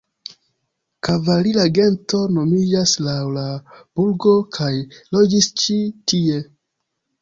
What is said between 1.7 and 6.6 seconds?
gento nomiĝas laŭ la burgo kaj loĝis ĉi-tie.